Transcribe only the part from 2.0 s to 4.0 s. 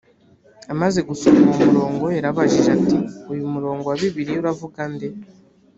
yarababajije ati uyu murongo wa